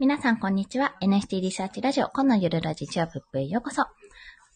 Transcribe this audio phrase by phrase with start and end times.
[0.00, 0.96] 皆さん、こんにちは。
[1.02, 3.82] NST リサーチラジオ、このゆるラジチアップへようこそ。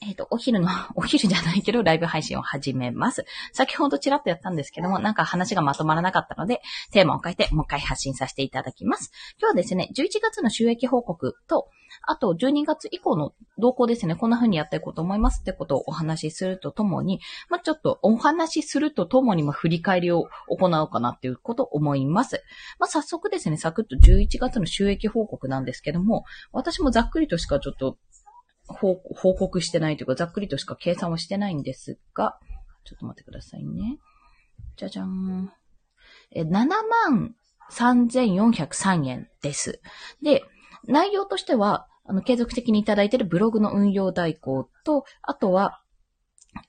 [0.06, 3.24] えっ、と、お昼の、 お昼じゃないけど、ライブ配信を始めます。
[3.52, 6.60] 先ほどちらっとやったんですけども、なんか話がまとまらなかったので、
[6.92, 9.10] テーマを変えて、もう一回発信させていただきます。
[9.38, 11.68] 今日はですね、11月の収益報告と、
[12.02, 22.42] あと、12月以降の動向ですね、こんな風にやっていこうと思いますってことをお話しするとともに、まあ、ちょっとお話しするとともに、まあ、振り返りを行おうかなっていうことを思います。
[22.78, 27.96] まあ、早速ですね、サクッと11月の収益報告なんですけども、私もざっくりとしかちょっと
[28.66, 32.38] 報告してないというか、ざっくりとしか計算をしてないんですが、
[32.84, 33.98] ちょっと待ってくださいね。
[34.76, 35.52] じゃじゃん。
[36.32, 37.34] え、7万
[37.70, 39.80] 3403円です。
[40.22, 40.44] で、
[40.86, 45.80] 内容としては、あの、継続的にいただいているブログの運用代行と、あとは、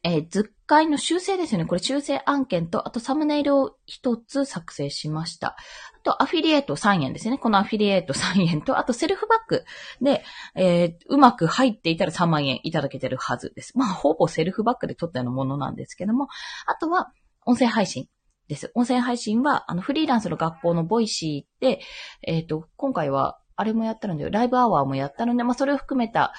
[0.03, 1.65] えー図解の修正ですよね。
[1.65, 5.49] これ修正案件と、あとサムネイルを一つ作成しました。
[5.49, 5.55] あ
[6.03, 7.37] と、アフィリエイト3円ですね。
[7.37, 9.65] このアフィリエイト3円と、あとセルフバック
[10.01, 10.23] で、
[10.55, 13.77] えーうまく入っていたら3万円いただけてるはずです。
[13.77, 16.27] まあ、ほぼセルフバックで取ったようなものなんですけども、
[16.65, 17.11] あとは、
[17.45, 18.07] 音声配信
[18.47, 18.71] です。
[18.75, 21.79] 音声配信は、あの、フリーランスの学校の Voicy で、
[22.23, 26.33] えっ、と、今回は、あれもやったので、ライブアワーもやったので、まあ、それを含めた、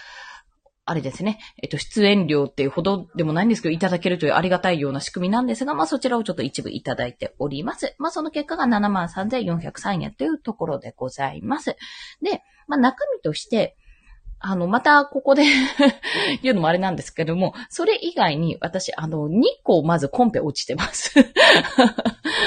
[0.88, 1.40] あれですね。
[1.60, 7.96] えっと、出演料っていうほどでもないんですけど、いただけるというありがたいような仕組みなんですが、まあそちらをちょっと一部いただいております。
[7.98, 11.76] まあその結果が73,403円というところでございます。
[12.22, 13.76] で、まあ中身として、
[14.38, 15.42] あの、またここで
[16.42, 21.14] 言うのもあれなんですけども、それ以外に私、あの、2個まずコンペ落ちてます。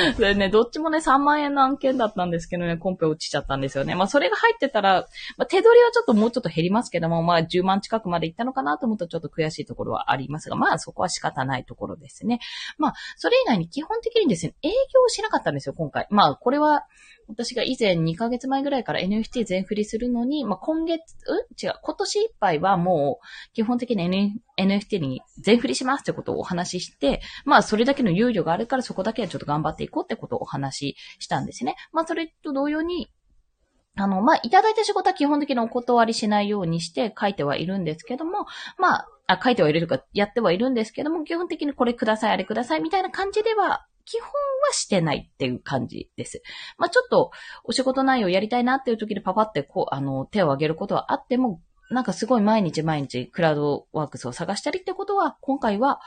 [0.16, 3.96] それね、どっちもね、3万円の案件だったんですけどね、コンペ落ちちゃったんですよね。
[3.96, 12.40] まあそれが入ってたら、まあ、手取りはちょっともうちょっと減りますけども、まあ10万近くまでいったのかなと思うとちょっと悔しいところはありますが、まあそこは仕方ないところですね。
[12.78, 14.76] まあ、それ以外に基本的にですね、営業
[15.08, 16.08] しなかったんですよ、今回。
[16.10, 16.84] まあ、これは、
[17.28, 21.38] 私が以前2ヶ月前ぐらいから NFT 全振りするのに、まあ今月、うん？
[21.64, 31.76] 違う、今年いっぱいはもう、基本的に N- NFT に全振りしますってことをお話しして、まあそれだけの猶予があるからそこだけはちょっと頑張っていこうってことをお話ししたんですね。
[31.92, 33.10] まあそれと同様に、
[33.96, 38.46] あの、まあ、いただいた仕事は基本的にお断りしないようにして書いてはいるんですけども、
[38.78, 44.34] まあ、あ書いてはいるとかやってはいるんですけども、基本的にこれください、あれください、みたいな感じでは、基本は
[44.72, 46.42] してないっていう感じです。
[46.78, 47.32] まあ、ちょっと、
[47.64, 56.00] お仕事内容やりたいなっていう時でパパってこう、あの、手を挙げることはあっても、なんかすごい毎日毎日クラウドワークスを探したりってことは、今回は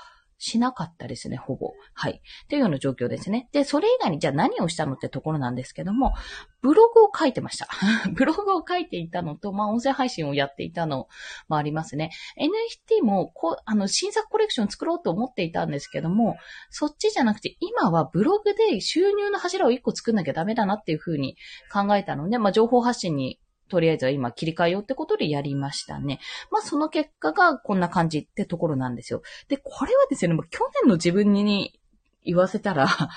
[0.44, 1.72] しなかったですね、ほぼ。
[1.94, 2.20] はい。
[2.44, 3.48] っていうような状況ですね。
[3.52, 6.14] で、それ以外にじゃあ何をしたのってところなんですけども、
[6.62, 7.68] ブログを書いてました。
[8.12, 11.06] ブログを書いていたのと、まあ、音声配信をやっていたの
[11.46, 12.10] もありますね。
[12.38, 16.36] NFT も、こう、あの、新作コレクション作ろうと思っていたんですけども、
[16.70, 21.36] そっちじゃなくて、今はブログで収入の柱を一個作んなきゃダメだなっていうふうに
[21.72, 23.38] 考えたので、まあ、情報発信に
[23.72, 26.20] とりあえずは今切り替えようってことでやりましたね。
[26.50, 29.22] まあその結果がこんな感じってところなんですよ。
[29.48, 31.80] で、これはですね、もう去年の自分に
[32.22, 32.86] 言わせたら、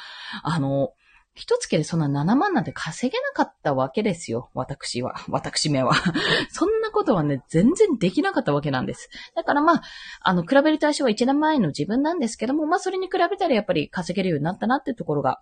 [0.44, 0.94] あの、
[1.34, 4.50] 一月でそんな7万なんて稼げなかったわけですよ。
[4.54, 5.16] 私は。
[5.28, 5.92] 私めは。
[6.50, 9.10] そんなことはね、全然できなかったわけなんです。
[9.36, 9.82] だからまあ、
[10.22, 15.42] あの、比べる対象は1年前の自分なんですけども、まあそれに比べたらやっぱり稼げるようになったなっていうところが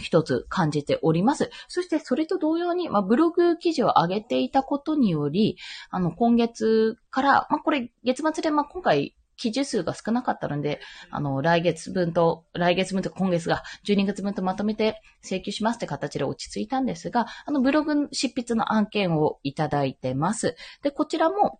[0.00, 1.50] 一つ感じております。
[1.68, 5.56] そしてそれと同様に、まあ、ブログ記事を上げていたことにより、
[5.90, 10.80] あの、今月から、まあ、これ月末で、まあ、今回、記事数が少なかったので、
[11.10, 20.56] あの、来月分と、来月分と今月が12月分とまとめて請求しますって形で落ち着いたんですが、あの、ブログ執筆の案件をいただいてます。
[20.82, 21.58] で、こちらも、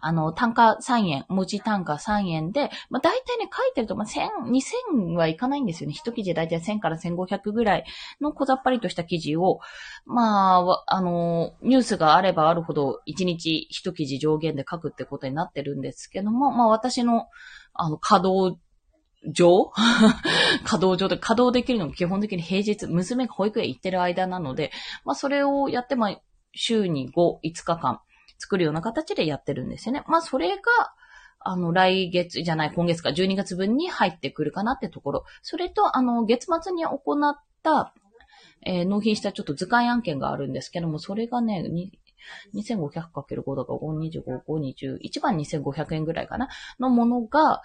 [0.00, 5.94] あの、単価3円、文字単価3円で、まあ、大体ね、書いてると、まあ、1000、2000はいかないんですよね。
[5.94, 7.84] 一記事大体1000から1500ぐらい
[8.20, 9.60] の小ざっぱりとした記事を、
[10.04, 17.26] まあ、あの、ニュースがあればあるほど、1日一記事上限で書くってことになってるんですけども、まあ、私の、
[17.74, 18.58] あの、稼働
[19.32, 19.70] 上
[20.64, 24.70] 稼働上で、稼働できるのも基本的に平日、娘が保育園行ってる間なので、
[25.04, 26.20] まあ、それをやって、まあ、
[26.54, 28.00] 週に5、5日間、
[28.38, 30.04] 作るような形でやってるんですよね。
[30.06, 30.62] まあ、それが、
[31.40, 35.24] あの、来月じゃない、今月か、12月分に入ってくるかなってところ。
[35.42, 37.94] それと、あの、月末に行った、
[38.66, 41.64] えー納品したちょっと図鑑案件があるんですけども、それがね、
[42.54, 46.48] 2500×5 だか525、521番2500円ぐらいかな？
[46.78, 47.62] のものが、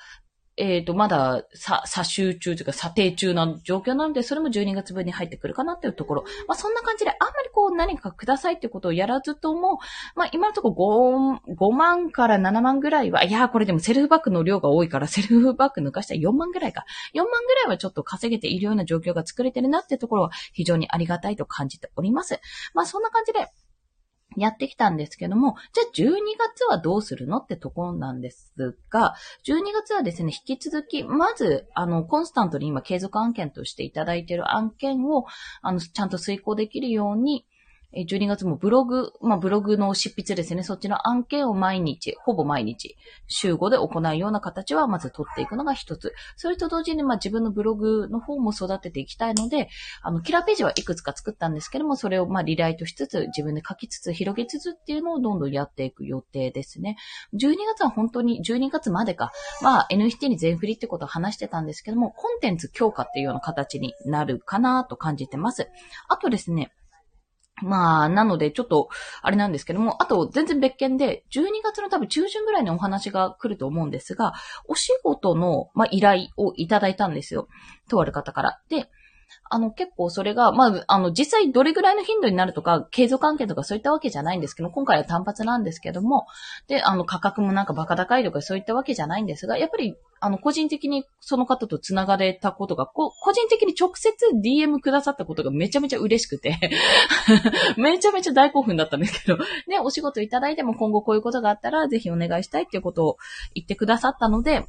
[0.56, 6.24] えっ、と、まだ、さ、査集中というか、査定中な状況なので、それも12月分に入ってくるかなっていうところ。
[6.48, 9.80] まあ、そんな感じで、あんまりこう、何かくださいってことをやらずとも、
[10.16, 10.70] まあ、今のとこ
[11.48, 16.86] ろ5、5万から7万ぐらいは、いや、これでもセルフバックの量が多いから、セルフバック抜かしたら4万ぐらいか。
[17.16, 22.40] 4万ぐらいはちょっと稼げているような状況が作れてるなってところは、非常にありがたいと感じております。
[22.76, 23.48] まあ、そんな感じで、
[24.38, 28.54] やってきたんですけども、じゃあ12月はどうするのってところなんです
[28.90, 29.16] が、
[29.46, 35.26] 12月はですね、引き続き、まず、あの、コンスタントに今継続案件としていただいている案件を、
[35.62, 37.46] あの、ちゃんと遂行できるように、
[37.96, 40.64] 12月もブログ、まあ、ブログの執筆ですね。
[40.64, 42.98] そっちの案件を毎日、ほぼ毎日、
[43.28, 46.14] 週5で行うような形はまず取っていくのが一つ。
[46.36, 49.70] それと同時に、まあ、自分のブログの方も育てていきたいので、
[50.02, 56.98] あの、キラーページはいくつか作ったんですけども、それをまあ、リライトしつつ、自分で書きつつ、広げつつっていうのをどんどんやっていく予定ですね。
[57.36, 59.32] 12月は本当に、12月までか、
[59.62, 65.70] まあ、NFT に全振りってことを話してたんですけども、コンテンツ強化っていうような形になるかなと感じてます。
[66.10, 66.72] あとですね、
[67.64, 68.90] まあ、なので、ちょっと、
[69.22, 74.34] あれなんですけども、あと、全然別件で、12月の多分中旬ぐらいにお話が来ると思うんですが、
[74.68, 77.48] お仕事の、まあ、依頼をいただいたんですよ。
[77.90, 78.62] とある方から。
[78.70, 78.90] で、
[79.50, 86.26] あの、結構それが、まあ、あの、実際どれぐらいの頻度になるとか、継続関係とかそういったわけじゃないんですけど、今回は単発なんですけども、
[86.68, 96.58] で、あの、価格もなんかバカ高いとかそういったわけじゃないんですが、やっぱり、あの、個人的にその方と繋がれたことが、こ個人的に直接 DM くださったことがめちゃめちゃ嬉しくて
[97.78, 99.38] めちゃめちゃ大興奮だったんですけど、
[99.68, 103.18] ね、お仕事いただいても今後こういうことがあったら、ぜひお願いしたいっていうことを
[103.54, 104.66] 言ってくださったので、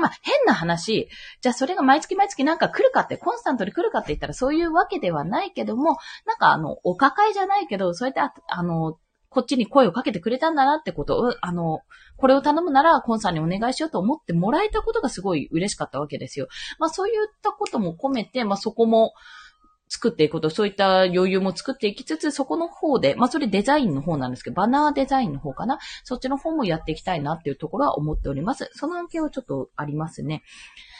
[0.00, 1.08] まあ、変な話、
[1.40, 8.98] じゃあそれが毎月毎月なんか来るかって、コンスタントに来るかって言ったらそういうわけではないけども、なんかあの、お抱えじゃないけど、そうやってあ、あの、
[9.30, 11.80] こっちに声をかけてくれたんだなってことを、あの、
[12.16, 16.48] これを頼むなら、コンさんにお願いしようと思ってもらえたことがすごい嬉しかったわけですよ。
[16.80, 19.12] まあそういったことも込めて、まあそこも、
[19.92, 25.78] 作っていくこと、そういった余裕も作っていきつつ、そこの方で、まあそれデザインの方なんですけど、バナーデザインの方かな？
[26.04, 28.70] そっちの方もやっていきたいなっていうところは思っております。
[28.72, 30.44] その案件はちょっとありますね。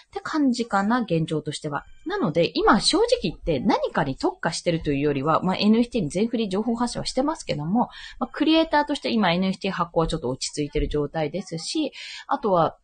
[0.09, 1.85] って感じかな、現状としては。
[2.05, 11.93] なので、今正直言って何かに特化してるというよりは、まあ、NFT に全振り情報発信はしてますけども、まあ、クリエイターとして今 NFT 発行はちょっと落ち着いてる状態ですし、
[12.27, 12.77] あとは、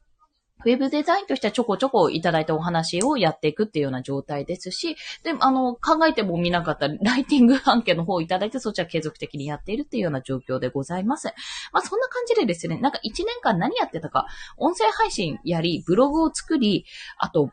[0.66, 11.28] ウェブデザインとしてはちょこちょこいただいたお話をやっていくっていうような状態ですし、で、あの、考えても見なかったライティング案件の方をいただいて、そちら継続的にやっているっていうような状況でございます。
[11.72, 14.26] まあ、そんな感じでですね、なんか1年間何やってたか、
[14.56, 16.84] 音声配信やり、ブログを作り、
[17.16, 17.50] あと、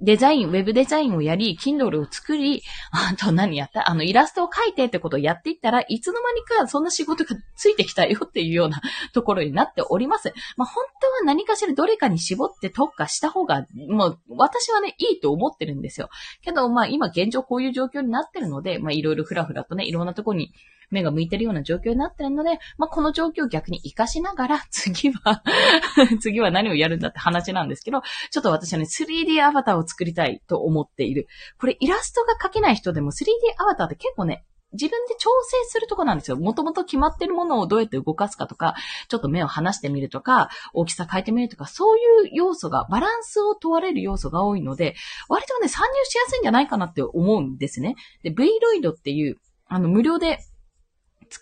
[0.00, 3.88] デザイン、ウェブデザインをやり、Kindle を作り、あと何やった？
[3.88, 8.80] あの、イラストを描いてってことをやっていったらいつの間にかそんな仕事がついてきたよっていうような
[9.14, 10.32] ところになっております。
[10.56, 16.08] まあ、本当は何かしらどれかに絞って特化した方が、もう、私はね、いいと思ってるんですよ。
[16.42, 20.52] けど、まあ、今現状こういう状況になってるので、まあ、いろいろふらふらとね、いろんなとこに
[20.90, 25.42] 目が向いてるような状況になってるので、まあ、この状況を逆に活かしながら、 次は
[26.20, 31.26] 次は何をやるんだって話なんですけど、ちょっと私はね、3D アバターを作りたいと思っている。
[31.58, 33.28] これイラストが描けない人でも 3D
[33.58, 34.44] アバターって結構ね、
[34.74, 36.36] 自分で調整するとこなんですよ。
[36.36, 38.74] もともと決まってるものをどうやって動かすかとか、
[39.08, 44.94] ちょっと目を離してみるとか、大きさ変えてみるとか、そういう要素が、バランスを問われる要素が多いので、
[45.28, 47.94] 割とね、参入しやすいんじゃないかなって思うんですね。
[48.22, 49.38] で、Vroid っていう、
[49.68, 50.40] あの、無料で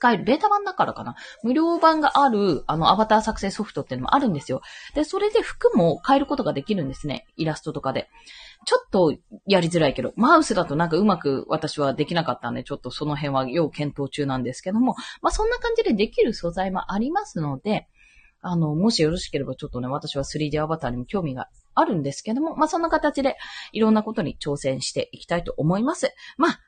[0.03, 1.15] 使える、ベータ版だからかな。
[1.45, 4.61] 無料版がある、あの、アバター作成ソフトっていうのもあるんですよ。
[4.97, 7.27] で、それで服も変えることができるんですね。
[7.37, 8.09] イラストとかで。
[8.65, 9.15] ちょっと
[9.47, 17.87] やりづらいけど、マウスだとなんかうまく私はできなかったんで、ちょっとその辺は要検討中なんですけども、まあそんな感じでできる素材もありますので、
[18.41, 23.37] あの、もしよろしければちょっとね、私は 3D アバターにも興味があるんですけども、まあそんな形で
[23.71, 26.13] いろんなことに挑戦していきたいと思います。
[26.37, 26.61] まあ、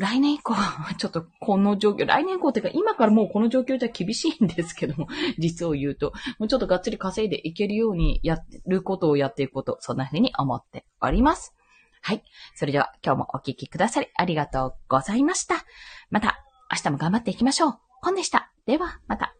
[0.00, 0.54] 来年以降、
[0.96, 11.54] ちょっとこの状況、来年以降っていうか今からもうこの状況じゃ厳しいんですけども、 実を言うと、もうちょっとがっつり稼いでいけるようにやることをやっていくこと、そんな風に思っております。
[12.00, 12.22] はい。
[12.54, 15.56] それでは今日もお聴きくださりありがとうございました。
[16.08, 16.42] また
[16.72, 17.78] 明日も頑張っていきましょう。
[18.00, 18.50] 本でした。
[18.64, 19.39] では、また。